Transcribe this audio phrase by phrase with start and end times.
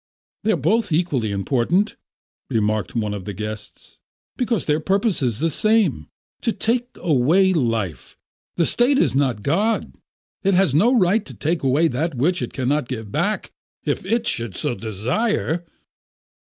[0.41, 1.85] "They're both equally immoral,"
[2.49, 3.99] remarked one of the guests,
[4.35, 6.09] "because their purpose is the same,
[6.41, 8.17] to take away life.
[8.55, 9.93] The State is not God.
[10.41, 13.51] It has no right to take away that which it cannot give back,
[13.83, 15.67] if it should so desire."